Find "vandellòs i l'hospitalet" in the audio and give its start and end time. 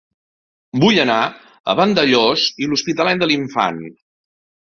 1.81-3.23